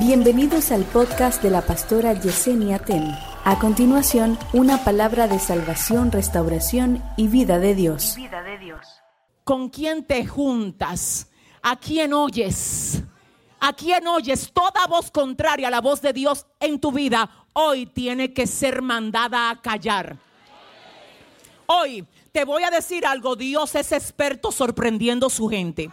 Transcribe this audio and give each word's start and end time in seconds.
Bienvenidos 0.00 0.72
al 0.72 0.84
podcast 0.84 1.42
de 1.42 1.50
la 1.50 1.60
pastora 1.60 2.14
Yesenia 2.14 2.78
Ten. 2.78 3.14
A 3.44 3.58
continuación, 3.58 4.38
una 4.54 4.82
palabra 4.82 5.28
de 5.28 5.38
salvación, 5.38 6.10
restauración 6.10 7.04
y 7.18 7.28
vida 7.28 7.58
de 7.58 7.74
Dios. 7.74 8.14
vida 8.16 8.42
de 8.42 8.56
Dios. 8.56 8.80
¿Con 9.44 9.68
quién 9.68 10.06
te 10.06 10.26
juntas? 10.26 11.30
¿A 11.60 11.78
quién 11.78 12.14
oyes? 12.14 13.02
¿A 13.60 13.74
quién 13.74 14.08
oyes? 14.08 14.50
Toda 14.54 14.86
voz 14.88 15.10
contraria 15.10 15.68
a 15.68 15.70
la 15.70 15.82
voz 15.82 16.00
de 16.00 16.14
Dios 16.14 16.46
en 16.60 16.80
tu 16.80 16.92
vida 16.92 17.28
hoy 17.52 17.84
tiene 17.84 18.32
que 18.32 18.46
ser 18.46 18.80
mandada 18.80 19.50
a 19.50 19.60
callar. 19.60 20.16
Hoy 21.66 22.06
te 22.32 22.46
voy 22.46 22.62
a 22.62 22.70
decir 22.70 23.04
algo, 23.04 23.36
Dios 23.36 23.74
es 23.74 23.92
experto 23.92 24.50
sorprendiendo 24.50 25.26
a 25.26 25.30
su 25.30 25.46
gente. 25.46 25.90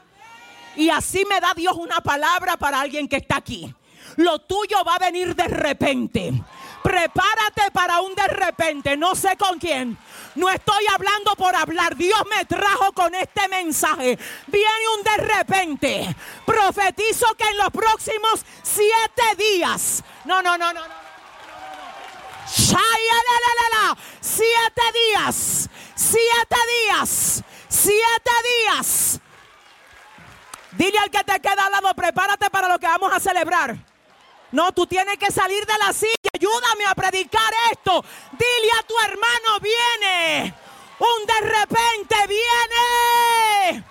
Y 0.77 0.91
así 0.91 1.25
me 1.29 1.41
da 1.41 1.53
Dios 1.53 1.75
una 1.75 1.99
palabra 1.99 2.55
para 2.55 2.79
alguien 2.79 3.09
que 3.09 3.17
está 3.17 3.35
aquí. 3.35 3.75
Lo 4.15 4.39
tuyo 4.39 4.83
va 4.85 4.95
a 4.95 4.99
venir 4.99 5.35
de 5.35 5.47
repente. 5.47 6.33
Prepárate 6.81 7.69
para 7.73 7.99
un 8.01 8.15
de 8.15 8.27
repente, 8.27 8.95
no 8.95 9.13
sé 9.13 9.35
con 9.37 9.59
quién. 9.59 9.97
No 10.35 10.49
estoy 10.49 10.85
hablando 10.93 11.35
por 11.35 11.55
hablar. 11.55 11.95
Dios 11.95 12.21
me 12.29 12.45
trajo 12.45 12.93
con 12.93 13.13
este 13.13 13.47
mensaje. 13.49 14.17
Viene 14.47 14.87
un 14.97 15.03
de 15.03 15.17
repente. 15.17 16.15
Profetizo 16.45 17.35
que 17.35 17.47
en 17.49 17.57
los 17.57 17.69
próximos 17.71 18.45
siete 18.63 19.35
días. 19.37 20.03
No, 20.25 20.41
no, 20.41 20.57
no, 20.57 20.73
no, 20.73 20.87
no. 20.87 21.07
Siete 24.21 24.81
días. 24.93 25.69
Siete 25.95 26.55
días. 26.85 27.43
Siete 27.67 28.31
días. 28.43 29.19
Dile 30.73 30.99
al 30.99 31.09
que 31.09 31.23
te 31.23 31.39
queda 31.39 31.65
al 31.65 31.71
lado, 31.71 31.93
prepárate 31.95 32.49
para 32.49 32.67
lo 32.67 32.77
que 32.77 32.85
vamos 32.85 33.11
a 33.11 33.19
celebrar. 33.19 33.77
No, 34.51 34.71
tú 34.71 34.87
tienes 34.87 35.17
que 35.17 35.31
salir 35.31 35.65
de 35.65 35.77
la 35.77 35.91
silla. 35.93 36.13
Ayúdame 36.33 36.85
a 36.87 36.95
predicar 36.95 37.53
esto. 37.71 38.03
Dile 38.31 38.71
a 38.79 38.83
tu 38.83 38.93
hermano, 38.99 39.59
viene. 39.61 40.53
Un 40.99 41.25
de 41.25 41.39
repente 41.41 42.15
viene. 42.27 43.83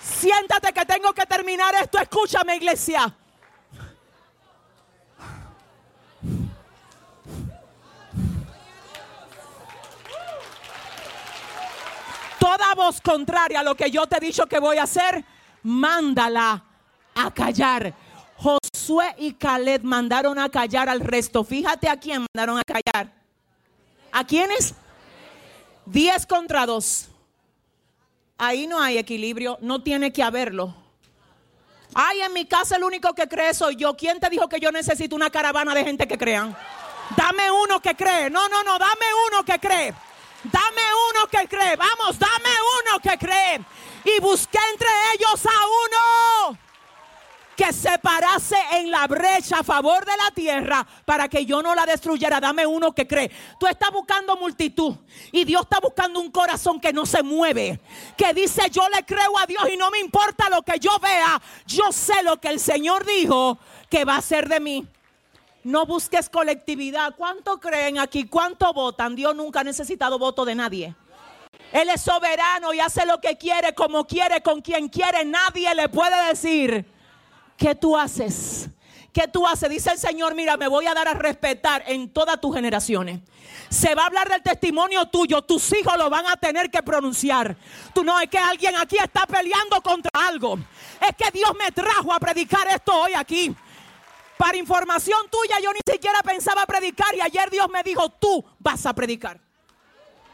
Siéntate 0.00 0.72
que 0.72 0.86
tengo 0.86 1.12
que 1.12 1.26
terminar 1.26 1.74
esto. 1.74 1.98
Escúchame, 1.98 2.56
iglesia. 2.56 3.12
Toda 12.38 12.74
voz 12.74 13.00
contraria 13.00 13.60
a 13.60 13.62
lo 13.62 13.74
que 13.76 13.90
yo 13.90 14.06
te 14.06 14.16
he 14.16 14.20
dicho 14.20 14.46
que 14.46 14.58
voy 14.58 14.78
a 14.78 14.82
hacer, 14.82 15.24
mándala 15.62 16.64
a 17.14 17.30
callar. 17.32 17.94
Josué 18.36 19.14
y 19.18 19.34
Caleb 19.34 19.82
mandaron 19.84 20.38
a 20.38 20.48
callar 20.48 20.88
al 20.88 21.00
resto. 21.00 21.44
Fíjate 21.44 21.88
a 21.88 21.98
quién 21.98 22.26
mandaron 22.34 22.58
a 22.58 22.62
callar. 22.64 23.12
¿A 24.10 24.24
quiénes? 24.24 24.74
Diez 25.86 26.26
contra 26.26 26.66
dos. 26.66 27.08
Ahí 28.38 28.66
no 28.66 28.80
hay 28.80 28.98
equilibrio, 28.98 29.58
no 29.60 29.82
tiene 29.82 30.12
que 30.12 30.22
haberlo. 30.22 30.74
Ay, 31.94 32.22
en 32.22 32.32
mi 32.32 32.46
casa 32.46 32.76
el 32.76 32.84
único 32.84 33.14
que 33.14 33.28
cree 33.28 33.54
soy 33.54 33.76
yo. 33.76 33.96
¿Quién 33.96 34.18
te 34.18 34.28
dijo 34.30 34.48
que 34.48 34.58
yo 34.58 34.72
necesito 34.72 35.14
una 35.14 35.30
caravana 35.30 35.74
de 35.74 35.84
gente 35.84 36.08
que 36.08 36.18
crean? 36.18 36.56
Dame 37.16 37.50
uno 37.50 37.80
que 37.80 37.94
cree. 37.94 38.30
No, 38.30 38.48
no, 38.48 38.62
no, 38.62 38.78
dame 38.78 39.06
uno 39.28 39.44
que 39.44 39.58
cree. 39.58 39.94
Dame 40.44 40.82
uno 41.10 41.26
que 41.28 41.46
cree. 41.48 41.76
Vamos, 41.76 42.18
dame 42.18 42.50
uno 42.80 42.98
que 43.00 43.18
cree. 43.18 43.60
Y 44.04 44.20
busqué 44.20 44.58
entre 44.72 44.88
ellos 45.14 45.46
a 45.46 45.66
uno 45.86 46.58
que 47.56 47.72
se 47.72 47.98
parase 47.98 48.56
en 48.72 48.90
la 48.90 49.06
brecha 49.06 49.58
a 49.58 49.62
favor 49.62 50.04
de 50.04 50.16
la 50.16 50.30
tierra 50.32 50.86
para 51.04 51.28
que 51.28 51.44
yo 51.44 51.62
no 51.62 51.74
la 51.74 51.86
destruyera. 51.86 52.40
Dame 52.40 52.66
uno 52.66 52.92
que 52.92 53.06
cree. 53.06 53.30
Tú 53.60 53.66
estás 53.66 53.90
buscando 53.92 54.36
multitud 54.36 54.96
y 55.30 55.44
Dios 55.44 55.62
está 55.62 55.78
buscando 55.80 56.20
un 56.20 56.30
corazón 56.30 56.80
que 56.80 56.92
no 56.92 57.06
se 57.06 57.22
mueve. 57.22 57.80
Que 58.16 58.34
dice 58.34 58.68
yo 58.70 58.88
le 58.88 59.04
creo 59.04 59.38
a 59.38 59.46
Dios 59.46 59.62
y 59.72 59.76
no 59.76 59.90
me 59.90 60.00
importa 60.00 60.48
lo 60.48 60.62
que 60.62 60.78
yo 60.80 60.98
vea. 60.98 61.40
Yo 61.66 61.92
sé 61.92 62.22
lo 62.24 62.40
que 62.40 62.48
el 62.48 62.58
Señor 62.58 63.04
dijo 63.04 63.58
que 63.88 64.04
va 64.04 64.14
a 64.14 64.18
hacer 64.18 64.48
de 64.48 64.58
mí. 64.58 64.86
No 65.64 65.86
busques 65.86 66.28
colectividad. 66.28 67.14
¿Cuánto 67.16 67.60
creen 67.60 67.98
aquí? 67.98 68.24
¿Cuánto 68.24 68.72
votan? 68.72 69.14
Dios 69.14 69.34
nunca 69.34 69.60
ha 69.60 69.64
necesitado 69.64 70.18
voto 70.18 70.44
de 70.44 70.54
nadie. 70.54 70.94
Él 71.72 71.88
es 71.88 72.00
soberano 72.02 72.74
y 72.74 72.80
hace 72.80 73.06
lo 73.06 73.20
que 73.20 73.38
quiere, 73.38 73.74
como 73.74 74.06
quiere, 74.06 74.42
con 74.42 74.60
quien 74.60 74.88
quiere. 74.88 75.24
Nadie 75.24 75.74
le 75.74 75.88
puede 75.88 76.28
decir, 76.28 76.84
¿qué 77.56 77.74
tú 77.74 77.96
haces? 77.96 78.68
¿Qué 79.12 79.28
tú 79.28 79.46
haces? 79.46 79.68
Dice 79.68 79.92
el 79.92 79.98
Señor, 79.98 80.34
mira, 80.34 80.56
me 80.56 80.68
voy 80.68 80.86
a 80.86 80.94
dar 80.94 81.06
a 81.06 81.14
respetar 81.14 81.84
en 81.86 82.10
todas 82.10 82.40
tus 82.40 82.54
generaciones. 82.54 83.20
Se 83.68 83.94
va 83.94 84.02
a 84.02 84.06
hablar 84.06 84.28
del 84.28 84.42
testimonio 84.42 85.06
tuyo. 85.06 85.42
Tus 85.42 85.72
hijos 85.74 85.96
lo 85.96 86.10
van 86.10 86.26
a 86.26 86.36
tener 86.36 86.70
que 86.70 86.82
pronunciar. 86.82 87.56
Tú 87.94 88.04
no 88.04 88.18
es 88.20 88.28
que 88.28 88.38
alguien 88.38 88.74
aquí 88.76 88.96
está 88.96 89.26
peleando 89.26 89.80
contra 89.82 90.10
algo. 90.26 90.58
Es 91.00 91.14
que 91.16 91.30
Dios 91.30 91.52
me 91.58 91.70
trajo 91.72 92.12
a 92.12 92.18
predicar 92.18 92.66
esto 92.68 93.02
hoy 93.02 93.12
aquí. 93.14 93.54
Para 94.42 94.56
información 94.56 95.20
tuya, 95.30 95.60
yo 95.60 95.72
ni 95.72 95.78
siquiera 95.88 96.20
pensaba 96.20 96.66
predicar 96.66 97.14
y 97.14 97.20
ayer 97.20 97.48
Dios 97.48 97.68
me 97.70 97.84
dijo, 97.84 98.08
tú 98.08 98.44
vas 98.58 98.84
a 98.86 98.92
predicar. 98.92 99.40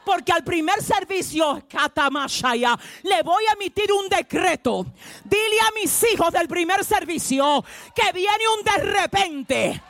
Porque 0.02 0.32
al 0.32 0.42
primer 0.42 0.82
servicio, 0.82 1.62
Katamashaya, 1.68 2.74
le 3.02 3.22
voy 3.22 3.44
a 3.50 3.52
emitir 3.52 3.92
un 3.92 4.08
decreto. 4.08 4.86
Dile 5.24 5.60
a 5.60 5.72
mis 5.78 6.02
hijos 6.10 6.32
del 6.32 6.48
primer 6.48 6.86
servicio 6.86 7.62
que 7.94 8.10
viene 8.14 8.44
un 8.56 8.64
de 8.64 8.98
repente. 8.98 9.82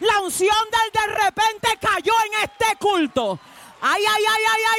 La 0.00 0.20
unción 0.20 0.56
del 0.72 1.00
de 1.00 1.14
repente 1.14 1.68
cayó 1.80 2.14
en 2.26 2.42
este 2.42 2.76
culto. 2.80 3.38
Ay, 3.80 4.02
ay, 4.04 4.22
ay, 4.28 4.42
ay, 4.50 4.62
ay, 4.72 4.77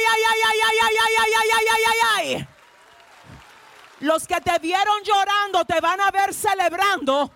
Los 4.00 4.26
que 4.26 4.40
te 4.40 4.58
vieron 4.58 5.02
llorando 5.04 5.64
te 5.66 5.78
van 5.80 6.00
a 6.00 6.10
ver 6.10 6.32
celebrando 6.32 7.30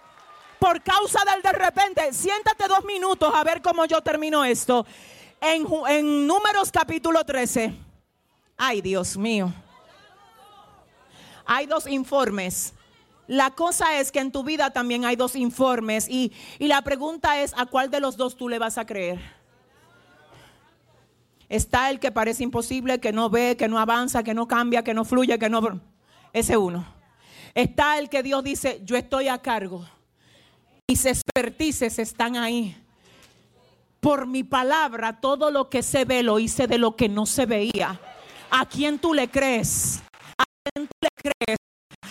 por 0.59 0.83
causa 0.83 1.21
del 1.31 1.43
de 1.43 1.53
repente. 1.53 2.13
Siéntate 2.13 2.67
dos 2.67 2.85
minutos 2.85 3.33
a 3.35 3.45
ver 3.45 3.61
cómo 3.61 3.85
yo 3.85 4.01
termino 4.01 4.45
esto. 4.45 4.87
En, 5.41 6.27
Números 6.27 6.73
capítulo 6.73 7.23
13. 7.23 7.75
Ay, 8.57 8.81
Dios 8.81 9.15
mío. 9.19 9.53
Hay 11.45 11.67
dos 11.67 11.87
informes. 11.87 12.73
La 13.27 13.51
cosa 13.51 13.99
es 13.99 14.11
que 14.11 14.21
en 14.21 14.33
tu 14.33 14.43
vida 14.43 14.71
también 14.71 15.05
hay 15.05 15.17
dos 15.17 15.37
informes. 15.37 16.09
Y, 16.09 16.33
y 16.59 16.69
la 16.69 16.81
pregunta 16.81 17.43
es, 17.43 17.53
¿a 17.59 17.67
cuál 17.67 17.91
de 17.91 18.01
los 18.01 18.17
dos 18.17 18.37
tú 18.37 18.49
le 18.49 18.59
vas 18.59 18.79
a 18.79 18.87
creer? 18.87 19.21
Está 21.51 21.91
el 21.91 22.01
que 22.01 22.11
parece 22.11 22.43
imposible, 22.43 23.01
que 23.01 23.13
no 23.13 23.29
ve, 23.29 23.55
que 23.59 23.69
no 23.69 23.79
avanza, 23.79 24.23
que 24.23 24.33
no 24.33 24.49
cambia, 24.49 24.83
que 24.83 24.95
no 24.95 25.05
fluye, 25.05 25.39
que 25.39 25.51
no... 25.51 25.94
Ese 26.35 26.57
uno. 26.57 26.85
Está 27.55 27.97
el 27.99 28.09
que 28.09 28.25
Dios 28.25 28.43
dice, 28.43 28.83
yo 28.85 28.97
estoy 28.97 29.29
a 29.29 29.39
cargo. 29.39 29.87
Mis 30.89 31.07
expertices 31.07 32.01
están 32.01 32.37
ahí. 32.37 32.77
Por 34.01 34.27
mi 34.27 34.43
palabra, 34.43 35.21
todo 35.21 35.53
lo 35.53 35.71
que 35.71 35.85
se 35.85 36.05
ve 36.05 36.25
lo 36.25 36.41
hice 36.41 36.67
de 36.67 36.77
lo 36.77 36.97
que 36.97 37.09
no 37.09 37.25
se 37.25 37.47
veía. 37.47 38.01
¿A 38.51 38.67
quién 38.67 38.99
tú 38.99 39.15
le 39.15 39.29
crees? 39.29 40.03
¿A 40.37 40.45
quién 40.65 40.89
tú 40.89 40.95
le 41.01 41.33
crees? 41.33 41.59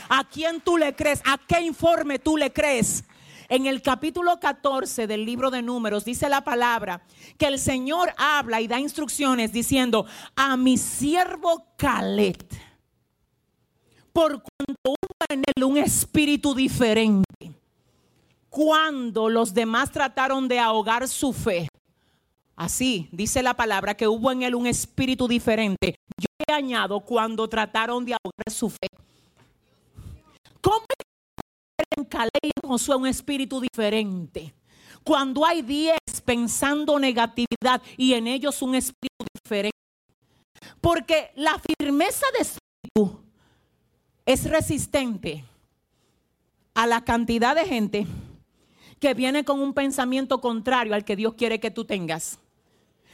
¿A 0.07 0.23
quién 0.23 0.61
tú 0.61 0.77
le 0.77 0.95
crees? 0.95 1.21
¿A 1.25 1.37
qué 1.37 1.59
informe 1.59 2.17
tú 2.17 2.37
le 2.37 2.53
crees? 2.53 3.03
En 3.49 3.65
el 3.65 3.81
capítulo 3.81 4.39
14 4.39 5.05
del 5.05 5.25
libro 5.25 5.51
de 5.51 5.61
números 5.61 6.05
dice 6.05 6.29
la 6.29 6.45
palabra 6.45 7.03
que 7.37 7.47
el 7.47 7.59
Señor 7.59 8.13
habla 8.17 8.61
y 8.61 8.67
da 8.67 8.79
instrucciones 8.79 9.51
diciendo 9.51 10.05
a 10.37 10.55
mi 10.55 10.77
siervo 10.77 11.67
Caleb 11.75 12.47
por 14.13 14.43
cuanto 14.43 14.91
hubo 14.91 15.25
en 15.29 15.43
él 15.55 15.63
un 15.63 15.77
espíritu 15.77 16.53
diferente. 16.53 17.25
Cuando 18.49 19.29
los 19.29 19.53
demás 19.53 19.91
trataron 19.91 20.47
de 20.47 20.59
ahogar 20.59 21.07
su 21.07 21.33
fe, 21.33 21.67
así 22.55 23.09
dice 23.11 23.41
la 23.41 23.55
palabra 23.55 23.95
que 23.95 24.07
hubo 24.07 24.31
en 24.31 24.43
él 24.43 24.53
un 24.53 24.67
espíritu 24.67 25.27
diferente. 25.27 25.95
Yo 26.17 26.27
he 26.47 26.53
añado 26.53 26.99
cuando 26.99 27.49
trataron 27.49 28.05
de 28.05 28.13
ahogar 28.13 28.51
su 28.51 28.69
fe. 28.69 28.87
¿Cómo 30.61 30.85
en 31.97 32.05
Caleb 32.05 32.29
y 32.43 32.51
Josué 32.65 32.95
un 32.95 33.07
espíritu 33.07 33.59
diferente? 33.59 34.53
Cuando 35.03 35.45
hay 35.45 35.63
diez 35.63 35.97
pensando 36.23 36.99
negatividad 36.99 37.81
y 37.97 38.13
en 38.13 38.27
ellos 38.27 38.61
un 38.61 38.75
espíritu 38.75 39.25
diferente. 39.43 39.77
Porque 40.79 41.31
la 41.35 41.59
firmeza 41.59 42.25
de 42.37 42.43
espíritu 42.43 43.23
es 44.25 44.49
resistente 44.49 45.43
a 46.73 46.87
la 46.87 47.03
cantidad 47.03 47.55
de 47.55 47.65
gente 47.65 48.07
que 48.99 49.13
viene 49.13 49.43
con 49.43 49.59
un 49.59 49.73
pensamiento 49.73 50.39
contrario 50.39 50.95
al 50.95 51.03
que 51.03 51.15
Dios 51.15 51.33
quiere 51.33 51.59
que 51.59 51.71
tú 51.71 51.85
tengas. 51.85 52.39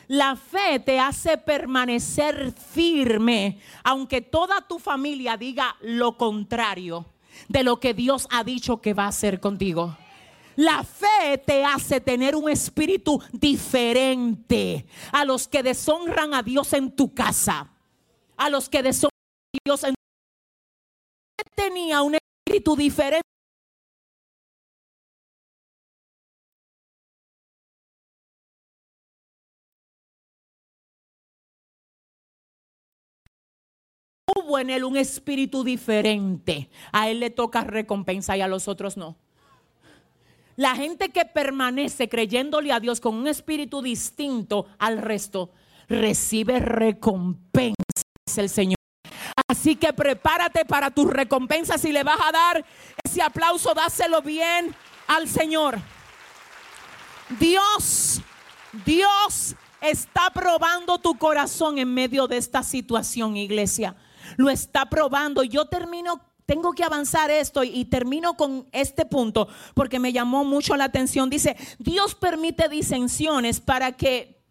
La 0.07 0.35
fe 0.35 0.79
te 0.79 0.99
hace 0.99 1.37
permanecer 1.37 2.51
firme, 2.51 3.59
aunque 3.83 4.21
toda 4.21 4.67
tu 4.67 4.79
familia 4.79 5.37
diga 5.37 5.75
lo 5.81 6.17
contrario 6.17 7.05
de 7.47 7.63
lo 7.63 7.79
que 7.79 7.93
Dios 7.93 8.27
ha 8.31 8.43
dicho 8.43 8.81
que 8.81 8.93
va 8.93 9.05
a 9.05 9.09
hacer 9.09 9.39
contigo. 9.39 9.95
La 10.55 10.83
fe 10.83 11.37
te 11.37 11.63
hace 11.63 12.01
tener 12.01 12.35
un 12.35 12.49
espíritu 12.49 13.21
diferente 13.31 14.85
a 15.11 15.23
los 15.25 15.47
que 15.47 15.63
deshonran 15.63 16.33
a 16.33 16.43
Dios 16.43 16.73
en 16.73 16.91
tu 16.95 17.13
casa, 17.13 17.71
a 18.35 18.49
los 18.49 18.67
que 18.67 18.83
deshonran 18.83 19.11
a 19.11 19.59
Dios 19.63 19.83
en 19.83 19.95
tenía 21.55 22.01
un 22.01 22.15
espíritu 22.15 22.75
diferente. 22.75 23.21
Hubo 34.35 34.59
en 34.59 34.69
él 34.69 34.83
un 34.83 34.97
espíritu 34.97 35.63
diferente. 35.63 36.69
A 36.91 37.09
él 37.09 37.19
le 37.19 37.29
toca 37.29 37.63
recompensa 37.63 38.37
y 38.37 38.41
a 38.41 38.47
los 38.47 38.67
otros 38.67 38.95
no. 38.97 39.17
La 40.55 40.75
gente 40.75 41.09
que 41.09 41.23
permanece 41.25 42.09
creyéndole 42.09 42.73
a 42.73 42.79
Dios 42.79 42.99
con 42.99 43.15
un 43.15 43.27
espíritu 43.27 43.81
distinto 43.81 44.67
al 44.77 44.97
resto, 44.97 45.51
recibe 45.87 46.59
recompensa, 46.59 47.75
el 48.35 48.49
Señor. 48.49 48.78
Así 49.47 49.75
que 49.75 49.93
prepárate 49.93 50.65
para 50.65 50.91
tus 50.91 51.09
recompensas. 51.09 51.81
Si 51.81 51.91
le 51.91 52.03
vas 52.03 52.19
a 52.21 52.31
dar 52.31 52.65
ese 53.03 53.21
aplauso, 53.21 53.73
dáselo 53.73 54.21
bien 54.21 54.75
al 55.07 55.27
Señor. 55.27 55.79
Dios, 57.39 58.21
Dios 58.85 59.55
está 59.81 60.29
probando 60.31 60.99
tu 60.99 61.17
corazón 61.17 61.77
en 61.77 61.93
medio 61.93 62.27
de 62.27 62.37
esta 62.37 62.63
situación, 62.63 63.37
iglesia. 63.37 63.95
Lo 64.37 64.49
está 64.49 64.87
probando. 64.87 65.43
Yo 65.43 65.65
termino 65.65 66.21
tengo 66.49 66.73
que 66.73 66.83
avanzar 66.83 67.29
esto 67.29 67.63
y, 67.63 67.85
termino 67.85 68.35
con 68.35 68.67
este 68.71 69.05
punto 69.05 69.47
porque 69.75 69.99
me 69.99 70.11
llamó 70.11 70.43
mucho 70.43 70.75
la 70.75 70.85
atención. 70.85 71.29
Dice, 71.29 71.55
Dios 71.77 72.15
permite 72.15 72.67
disensiones 72.67 73.59
para 73.59 73.91
que 73.91 74.41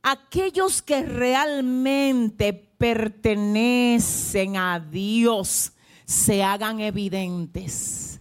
aquellos 0.00 0.80
que 0.80 1.02
realmente 1.02 2.71
pertenecen 2.82 4.56
a 4.56 4.80
Dios 4.80 5.72
se 6.04 6.42
hagan 6.42 6.80
evidentes. 6.80 8.20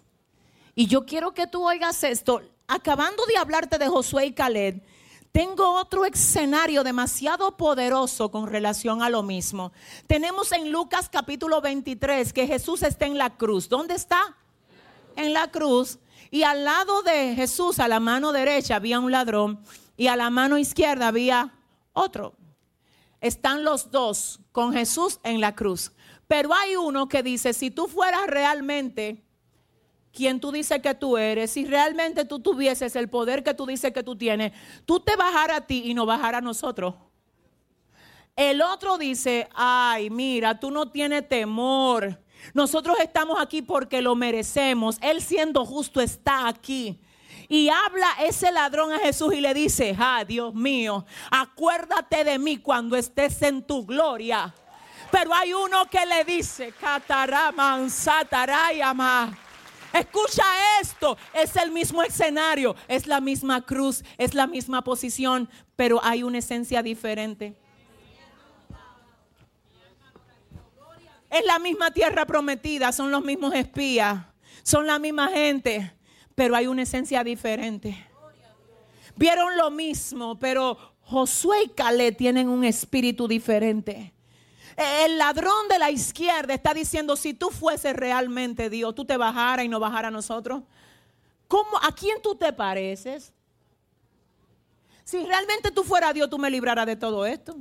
Y 0.75 0.86
yo 0.86 1.04
quiero 1.04 1.34
que 1.34 1.48
tú 1.48 1.68
oigas 1.68 2.04
esto. 2.04 2.44
Acabando 2.68 3.25
de 3.25 3.38
hablarte 3.38 3.80
de 3.80 3.88
Josué 3.88 4.28
y 4.28 4.34
Caleb, 4.34 4.84
tengo 5.31 5.80
otro 5.80 6.06
escenario 6.06 6.84
demasiado 6.84 7.58
poderoso 7.58 8.30
con 8.30 8.46
relación 8.46 9.02
a 9.02 9.10
lo 9.10 9.24
mismo. 9.24 9.72
Tenemos 10.06 10.52
en 10.52 10.72
Lucas 10.72 11.10
capítulo 11.10 11.60
23 11.60 12.31
que 12.31 12.46
Jesús 12.46 12.84
está 12.84 13.08
en 13.08 13.18
la 13.18 13.31
cruz. 13.31 13.68
¿Dónde 13.68 13.96
está? 13.96 14.38
En 15.16 15.34
la 15.34 15.50
cruz. 15.50 15.98
Y 16.30 16.44
al 16.44 16.66
lado 16.66 17.02
de 17.02 17.34
Jesús, 17.34 17.80
a 17.80 17.88
la 17.88 18.00
mano 18.00 18.31
derecha, 18.31 18.75
había 18.75 19.00
un 19.00 19.12
ladrón 19.12 19.60
y 19.98 20.06
a 20.06 20.16
la 20.16 20.30
mano 20.30 20.60
izquierda 20.60 21.08
había 21.08 21.52
otro. 21.94 22.36
Están 23.21 23.63
los 23.63 23.91
dos 23.91 24.41
con 24.51 24.73
Jesús 24.73 25.19
en 25.23 25.39
la 25.39 25.56
cruz. 25.56 25.91
Pero 26.27 26.53
hay 26.53 26.75
uno 26.75 27.07
que 27.07 27.23
dice, 27.23 27.53
si 27.53 27.71
tú 27.71 27.88
fueras 27.88 28.27
realmente 28.27 29.23
quien 30.12 30.39
tú 30.39 30.51
dices 30.51 30.81
que 30.81 30.94
tú 30.94 31.18
eres, 31.18 31.51
si 31.51 31.65
realmente 31.65 32.25
tú 32.25 32.39
tuvieses 32.39 32.95
el 32.95 33.09
poder 33.09 33.44
que 33.44 33.53
tú 33.53 33.65
dices 33.65 33.94
que 33.94 34.03
tú 34.03 34.15
tienes, 34.15 34.51
tú 34.85 35.00
te 35.00 35.15
bajaras 35.15 35.57
a 35.57 35.68
ti 35.68 35.83
y 35.85 35.94
no 35.94 36.06
bajar 36.06 36.35
a 36.35 36.41
nosotros. 36.41 36.95
El 38.35 38.62
otro 38.62 38.97
dice, 38.97 39.47
ay, 39.53 40.09
mira, 40.09 40.59
tú 40.59 40.71
no 40.71 40.89
tienes 40.89 41.27
temor. 41.27 42.19
Nosotros 42.53 42.97
estamos 43.00 43.39
aquí 43.39 43.62
porque 43.62 44.01
lo 44.01 44.15
merecemos. 44.15 44.97
Él 45.01 45.21
siendo 45.21 45.65
justo 45.65 46.01
está 46.01 46.47
aquí. 46.47 47.00
Y 47.51 47.68
habla 47.68 48.07
ese 48.21 48.50
ladrón 48.50 48.94
a 48.94 49.00
Jesús 49.00 49.33
y 49.33 49.42
le 49.42 49.53
dice, 49.53 49.94
ah, 50.00 50.24
Dios 50.25 50.53
mío, 50.53 51.06
acuérdate 51.30 52.24
de 52.24 52.39
mí 52.39 52.56
cuando 52.56 52.95
estés 52.95 53.42
en 53.42 53.62
tu 53.62 53.86
gloria. 53.86 54.56
Pero 55.12 55.33
hay 55.33 55.51
uno 55.51 55.86
que 55.89 56.06
le 56.06 56.24
dice. 56.24 56.74
Escucha 59.94 60.44
esto, 60.80 61.18
es 61.33 61.57
el 61.57 61.71
mismo 61.71 62.01
escenario, 62.01 62.74
es 62.88 63.06
la 63.06 63.19
misma 63.19 63.65
cruz, 63.65 64.01
es 64.18 64.33
la 64.33 64.48
misma 64.48 64.81
posición, 64.81 65.50
pero 65.75 66.00
hay 66.01 66.24
una 66.24 66.38
esencia 66.38 66.81
diferente. 66.81 67.57
Es 71.30 71.45
la 71.45 71.59
misma 71.59 71.92
tierra 71.92 72.25
prometida, 72.25 72.94
son 72.94 73.12
los 73.12 73.25
mismos 73.25 73.53
espías, 73.56 74.24
son 74.63 74.88
la 74.88 75.00
misma 75.00 75.27
gente, 75.27 75.94
pero 76.41 76.55
hay 76.55 76.65
una 76.65 76.81
esencia 76.81 77.23
diferente. 77.23 77.95
Vieron 79.15 79.55
lo 79.57 79.69
mismo, 79.69 80.39
pero 80.39 80.75
Josué 81.03 81.65
y 81.65 81.69
Caleb 81.69 82.17
tienen 82.17 82.49
un 82.49 82.63
espíritu 82.63 83.27
diferente. 83.27 84.11
El 84.75 85.19
ladrón 85.19 85.67
de 85.69 85.77
la 85.77 85.91
izquierda 85.91 86.55
está 86.55 86.73
diciendo, 86.73 87.15
si 87.15 87.35
tú 87.35 87.51
fueses 87.51 87.95
realmente 87.95 88.71
Dios, 88.71 88.95
tú 88.95 89.05
te 89.05 89.17
bajaras 89.17 89.63
y 89.65 89.69
no 89.69 89.79
bajara 89.79 90.07
a 90.07 90.09
nosotros. 90.09 90.63
¿Cómo, 91.47 91.77
¿A 91.79 91.93
quién 91.93 92.19
tú 92.23 92.33
te 92.33 92.51
pareces? 92.51 93.31
Si 95.03 95.23
realmente 95.23 95.69
tú 95.69 95.83
fueras 95.83 96.11
Dios, 96.15 96.27
tú 96.27 96.39
me 96.39 96.49
libraras 96.49 96.88
de 96.88 96.95
todo 96.95 97.23
esto. 97.23 97.55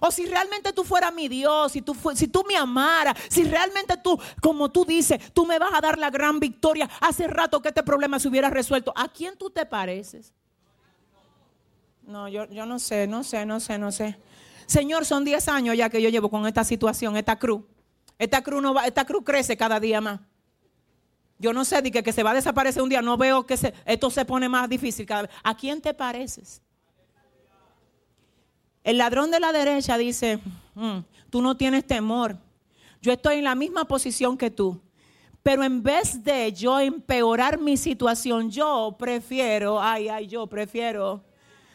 O 0.00 0.10
si 0.10 0.26
realmente 0.26 0.72
tú 0.72 0.84
fueras 0.84 1.12
mi 1.12 1.28
Dios, 1.28 1.72
si 1.72 1.82
tú, 1.82 1.96
si 2.14 2.28
tú 2.28 2.44
me 2.46 2.56
amaras, 2.56 3.16
si 3.28 3.44
realmente 3.44 3.96
tú, 3.96 4.18
como 4.40 4.70
tú 4.70 4.84
dices, 4.84 5.32
tú 5.32 5.46
me 5.46 5.58
vas 5.58 5.72
a 5.74 5.80
dar 5.80 5.98
la 5.98 6.10
gran 6.10 6.38
victoria, 6.40 6.88
hace 7.00 7.26
rato 7.26 7.60
que 7.60 7.68
este 7.68 7.82
problema 7.82 8.18
se 8.18 8.28
hubiera 8.28 8.50
resuelto. 8.50 8.92
¿A 8.96 9.08
quién 9.08 9.36
tú 9.36 9.50
te 9.50 9.66
pareces? 9.66 10.32
No, 12.06 12.28
yo, 12.28 12.48
yo 12.50 12.66
no 12.66 12.78
sé, 12.78 13.06
no 13.06 13.24
sé, 13.24 13.44
no 13.46 13.58
sé, 13.58 13.78
no 13.78 13.90
sé. 13.90 14.16
Señor, 14.66 15.04
son 15.04 15.24
10 15.24 15.48
años 15.48 15.76
ya 15.76 15.88
que 15.88 16.00
yo 16.00 16.08
llevo 16.08 16.28
con 16.28 16.46
esta 16.46 16.64
situación, 16.64 17.16
esta 17.16 17.38
cruz. 17.38 17.62
Esta 18.18 18.42
cruz, 18.42 18.62
no 18.62 18.74
va, 18.74 18.86
esta 18.86 19.04
cruz 19.04 19.22
crece 19.24 19.56
cada 19.56 19.78
día 19.80 20.00
más. 20.00 20.20
Yo 21.38 21.52
no 21.52 21.64
sé 21.64 21.82
de 21.82 21.90
que, 21.90 22.02
que 22.02 22.12
se 22.12 22.22
va 22.22 22.30
a 22.30 22.34
desaparecer 22.34 22.82
un 22.82 22.88
día, 22.88 23.02
no 23.02 23.16
veo 23.16 23.44
que 23.44 23.56
se, 23.56 23.74
esto 23.84 24.10
se 24.10 24.24
pone 24.24 24.48
más 24.48 24.68
difícil 24.68 25.04
cada 25.04 25.22
vez. 25.22 25.30
¿A 25.42 25.56
quién 25.56 25.80
te 25.80 25.92
pareces? 25.92 26.62
El 28.86 28.98
ladrón 28.98 29.32
de 29.32 29.40
la 29.40 29.50
derecha 29.50 29.98
dice, 29.98 30.38
mm, 30.76 30.98
tú 31.28 31.42
no 31.42 31.56
tienes 31.56 31.84
temor. 31.84 32.38
Yo 33.02 33.12
estoy 33.12 33.38
en 33.38 33.44
la 33.44 33.56
misma 33.56 33.84
posición 33.84 34.38
que 34.38 34.48
tú. 34.48 34.80
Pero 35.42 35.64
en 35.64 35.82
vez 35.82 36.22
de 36.22 36.52
yo 36.52 36.78
empeorar 36.78 37.58
mi 37.58 37.76
situación, 37.76 38.48
yo 38.48 38.94
prefiero, 38.96 39.82
ay, 39.82 40.08
ay, 40.08 40.28
yo 40.28 40.46
prefiero 40.46 41.24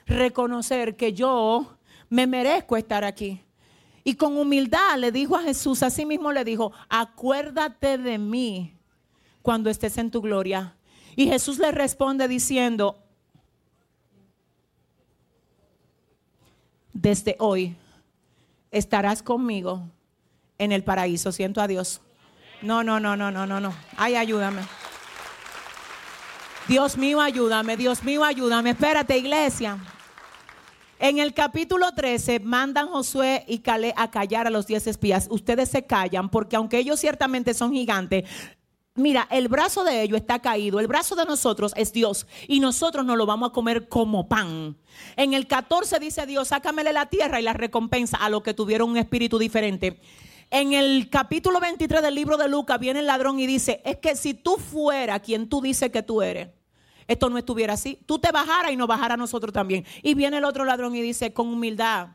reconocer 0.06 0.96
que 0.96 1.12
yo 1.12 1.75
me 2.08 2.27
merezco 2.27 2.77
estar 2.77 3.03
aquí. 3.03 3.41
Y 4.06 4.15
con 4.15 4.38
humildad 4.38 4.98
le 4.98 5.12
dijo 5.12 5.36
a 5.36 5.41
Jesús, 5.41 5.84
así 5.84 6.06
mismo 6.06 6.32
le 6.32 6.46
dijo, 6.46 6.72
acuérdate 6.88 7.98
de 7.98 8.18
mí 8.20 8.74
cuando 9.41 9.70
estés 9.70 9.98
en 9.98 10.12
tu 10.12 10.22
gloria. 10.22 10.77
Y 11.18 11.27
Jesús 11.27 11.60
le 11.60 11.74
responde 11.74 12.30
diciendo, 12.30 13.03
desde 16.93 17.36
hoy 17.39 17.75
estarás 18.71 19.24
conmigo 19.24 19.83
en 20.57 20.71
el 20.71 20.83
paraíso. 20.83 21.31
Siento 21.31 21.62
a 21.62 21.67
Dios. 21.67 22.01
No, 22.62 22.83
no, 22.83 23.00
no, 23.00 23.15
no, 23.15 23.31
no, 23.31 23.45
no, 23.45 23.60
no. 23.60 23.74
Ay, 23.98 24.15
ayúdame. 24.15 24.62
Dios 26.67 26.98
mío, 26.98 27.19
ayúdame. 27.19 27.75
Dios 27.75 28.03
mío, 28.03 28.24
ayúdame. 28.24 28.71
Espérate, 28.71 29.17
iglesia. 29.17 29.77
En 31.00 31.17
el 31.17 31.33
capítulo 31.33 31.91
13 31.93 32.41
mandan 32.41 32.88
Josué 32.88 33.43
y 33.48 33.60
Caleb 33.60 33.95
a 33.98 34.12
callar 34.12 34.45
a 34.45 34.51
los 34.51 34.67
diez 34.67 34.86
espías. 34.86 35.27
Ustedes 35.31 35.69
se 35.69 35.88
callan 35.88 36.29
porque 36.29 36.55
aunque 36.55 36.77
ellos 36.77 37.00
ciertamente 37.00 37.55
son 37.55 37.74
gigantes, 37.74 38.29
Mira, 38.95 39.25
el 39.31 39.48
brazo 39.48 39.86
de 39.86 40.01
ellos 40.01 40.19
está 40.19 40.39
caído, 40.39 40.81
el 40.81 40.88
brazo 40.88 41.15
de 41.15 41.24
nosotros 41.24 41.71
es 41.77 41.93
Dios 41.93 42.27
y 42.50 42.60
nosotros 42.60 43.05
nos 43.05 43.17
lo 43.17 43.25
vamos 43.25 43.50
a 43.50 43.53
comer 43.53 43.88
como 43.88 44.27
pan. 44.27 44.75
En 45.15 45.33
el 45.33 45.48
14 45.48 45.98
dice 46.00 46.25
Dios, 46.25 46.50
sácamele 46.50 46.91
la 46.91 47.05
tierra 47.05 47.39
y 47.39 47.43
la 47.43 47.53
recompensa 47.53 48.17
a 48.17 48.29
los 48.29 48.43
que 48.43 48.53
tuvieron 48.53 48.89
un 48.89 48.98
espíritu 48.98 49.39
diferente. 49.39 50.01
En 50.50 50.74
el 50.74 51.10
capítulo 51.10 51.62
23 51.62 52.01
del 52.01 52.15
libro 52.15 52.36
de 52.36 52.50
Lucas 52.50 52.81
viene 52.81 53.00
el 53.00 53.05
ladrón 53.05 53.39
y 53.39 53.48
dice, 53.48 53.81
es 53.86 53.95
que 53.95 54.17
si 54.17 54.33
tú 54.33 54.57
fuera 54.57 55.21
quien 55.21 55.48
tú 55.48 55.62
dices 55.62 55.89
que 55.89 56.03
tú 56.03 56.21
eres, 56.21 56.50
esto 57.07 57.29
no 57.29 57.38
estuviera 57.38 57.75
así. 57.75 57.98
Tú 58.05 58.19
te 58.19 58.33
bajaras 58.33 58.74
y 58.74 58.75
nos 58.75 58.89
bajara 58.89 59.13
a 59.13 59.17
nosotros 59.17 59.53
también. 59.53 59.86
Y 60.03 60.15
viene 60.15 60.38
el 60.38 60.43
otro 60.43 60.65
ladrón 60.65 60.98
y 60.98 61.01
dice, 61.01 61.31
con 61.31 61.48
humildad, 61.48 62.10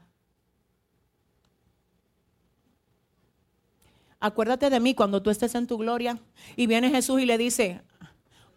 acuérdate 4.20 4.70
de 4.70 4.80
mí 4.80 4.94
cuando 4.94 5.23
tú 5.23 5.30
estés 5.30 5.54
en 5.54 5.66
tu 5.66 5.78
gloria. 5.78 6.18
Y 6.56 6.66
viene 6.66 6.90
Jesús 6.90 7.20
y 7.20 7.26
le 7.26 7.38
dice, 7.38 7.82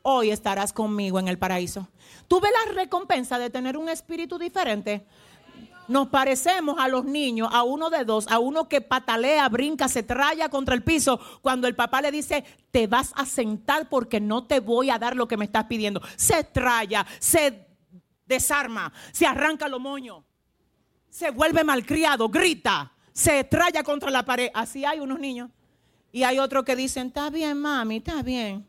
hoy 0.01 0.31
estarás 0.31 0.73
conmigo 0.73 1.19
en 1.19 1.27
el 1.27 1.37
paraíso. 1.37 1.87
¿Tú 2.27 2.39
ves 2.39 2.51
la 2.65 2.73
recompensa 2.73 3.39
de 3.39 3.49
tener 3.49 3.77
un 3.77 3.89
espíritu 3.89 4.37
diferente? 4.37 5.05
Nos 5.87 6.09
parecemos 6.09 6.75
a 6.79 6.87
los 6.87 7.03
niños, 7.03 7.49
a 7.51 7.63
uno 7.63 7.89
de 7.89 8.05
dos, 8.05 8.27
a 8.27 8.37
uno 8.37 8.69
que 8.69 8.79
patalea, 8.79 9.49
brinca, 9.49 9.87
se 9.87 10.03
traya 10.03 10.47
contra 10.49 10.75
el 10.75 10.83
piso, 10.83 11.19
cuando 11.41 11.67
el 11.67 11.75
papá 11.75 12.01
le 12.01 12.11
dice, 12.11 12.45
te 12.69 12.85
vas 12.85 13.11
a 13.15 13.25
sentar 13.25 13.89
porque 13.89 14.19
no 14.19 14.45
te 14.45 14.59
voy 14.59 14.91
a 14.91 14.99
dar 14.99 15.15
lo 15.15 15.27
que 15.27 15.35
me 15.35 15.45
estás 15.45 15.65
pidiendo. 15.65 15.99
Se 16.15 16.43
traya, 16.43 17.07
se 17.17 17.65
desarma, 18.27 18.93
se 19.11 19.25
arranca 19.25 19.67
los 19.67 19.81
moños, 19.81 20.23
se 21.09 21.31
vuelve 21.31 21.63
malcriado, 21.63 22.29
grita, 22.29 22.93
se 23.19 23.43
traya 23.43 23.83
contra 23.83 24.09
la 24.09 24.23
pared. 24.23 24.49
Así 24.53 24.85
hay 24.85 24.99
unos 24.99 25.19
niños. 25.19 25.49
Y 26.11 26.23
hay 26.23 26.39
otros 26.39 26.63
que 26.63 26.75
dicen, 26.75 27.07
está 27.07 27.29
bien, 27.29 27.59
mami, 27.59 27.97
está 27.97 28.21
bien. 28.23 28.67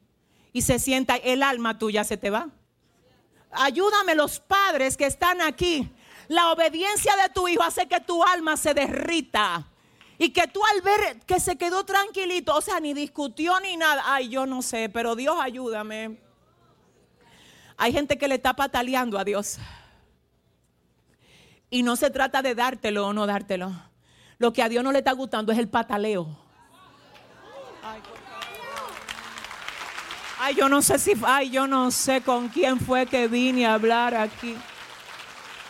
Y 0.53 0.63
se 0.63 0.79
sienta, 0.79 1.17
el 1.17 1.43
alma 1.43 1.79
tuya 1.79 2.05
se 2.05 2.17
te 2.17 2.31
va. 2.31 2.49
Ayúdame 3.53 4.15
los 4.15 4.41
padres 4.41 4.97
que 4.97 5.07
están 5.07 5.41
aquí 5.41 5.91
la 6.31 6.53
obediencia 6.53 7.17
de 7.17 7.29
tu 7.31 7.49
hijo 7.49 7.61
hace 7.65 7.89
que 7.89 7.99
tu 7.99 8.23
alma 8.23 8.57
se 8.57 8.73
derrita. 8.73 9.67
Y 10.17 10.31
que 10.31 10.47
tú 10.47 10.61
al 10.65 10.81
ver 10.81 11.19
que 11.27 11.41
se 11.41 11.57
quedó 11.57 11.85
tranquilito, 11.85 12.55
o 12.55 12.61
sea, 12.61 12.79
ni 12.79 12.95
discutió 12.95 13.59
ni 13.59 13.77
nada. 13.77 14.03
Ay, 14.05 14.29
yo 14.29 14.47
no 14.47 14.63
sé, 14.63 14.89
pero 14.89 15.17
Dios 15.17 15.37
ayúdame. 15.41 16.21
Hay 17.77 17.93
gente 17.93 18.17
que 18.17 18.29
le 18.29 18.37
está 18.37 18.55
pataleando 18.55 19.19
a 19.19 19.25
Dios. 19.25 19.59
Y 21.69 21.83
no 21.83 21.97
se 21.97 22.11
trata 22.11 22.43
de 22.43 22.55
dártelo 22.55 23.09
o 23.09 23.13
no 23.13 23.27
dártelo. 23.27 23.90
Lo 24.41 24.55
que 24.55 24.63
a 24.63 24.71
Dios 24.71 24.83
no 24.83 24.91
le 24.91 25.01
está 25.01 25.13
gustando 25.13 25.53
es 25.53 25.59
el 25.59 25.69
pataleo. 25.69 26.27
Ay, 30.39 30.55
yo 30.55 30.67
no 30.67 30.81
sé 30.81 30.99
si, 30.99 31.13
ay, 31.23 31.51
yo 31.51 31.67
no 31.67 31.91
sé 31.91 32.23
con 32.23 32.49
quién 32.49 32.81
fue 32.81 33.05
que 33.05 33.29
vine 33.29 33.67
a 33.67 33.75
hablar 33.75 34.15
aquí. 34.15 34.57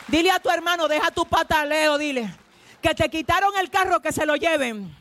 Dile 0.07 0.31
a 0.31 0.39
tu 0.39 0.51
hermano, 0.51 0.87
deja 0.87 1.11
tu 1.11 1.27
pataleo, 1.27 1.99
dile. 1.99 2.33
Que 2.81 2.95
te 2.95 3.11
quitaron 3.11 3.51
el 3.59 3.71
carro, 3.71 4.01
que 4.01 4.13
se 4.13 4.25
lo 4.25 4.37
lleven. 4.37 4.97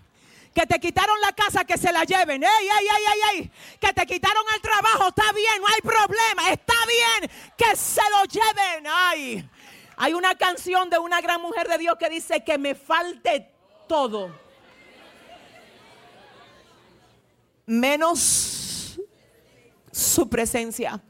Que 0.51 0.65
te 0.65 0.79
quitaron 0.79 1.21
la 1.21 1.31
casa, 1.33 1.63
que 1.63 1.77
se 1.77 1.93
la 1.93 2.05
lleven. 2.05 2.41
¡Ey, 2.41 2.49
ey, 2.49 2.87
ey, 2.87 3.03
ey, 3.05 3.39
ey! 3.41 3.51
Que 3.79 3.93
te 3.93 4.03
quitaron 4.07 4.45
el 4.55 4.61
trabajo, 4.61 5.09
está 5.09 5.31
bien, 5.31 5.61
no 5.61 5.67
hay 5.67 5.81
problema. 5.81 6.49
Está 6.49 6.73
bien 6.87 7.31
que 7.55 7.75
se 7.75 8.01
lo 8.17 8.23
lleven. 8.25 8.87
¡Ay! 8.91 9.47
Hay 9.95 10.13
una 10.15 10.33
canción 10.33 10.89
de 10.89 10.97
una 10.97 11.21
gran 11.21 11.39
mujer 11.39 11.67
de 11.67 11.77
Dios 11.77 11.97
que 11.99 12.09
dice 12.09 12.43
que 12.43 12.57
me 12.57 12.73
falte 12.73 13.58
todo. 13.89 14.31
Menos 17.65 18.99
su 19.91 20.29
presencia. 20.29 21.01